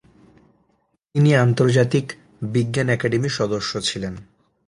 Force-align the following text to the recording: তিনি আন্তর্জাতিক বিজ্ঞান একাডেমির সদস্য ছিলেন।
তিনি 1.15 1.29
আন্তর্জাতিক 1.35 2.05
বিজ্ঞান 2.53 2.87
একাডেমির 2.89 3.37
সদস্য 3.39 3.71
ছিলেন। 3.81 4.13